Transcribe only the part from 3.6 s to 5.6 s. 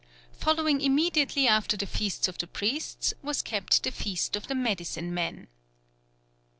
the feast of the medicine men.